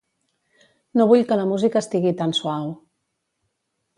[1.01, 2.67] No vull que la música estigui tan suau.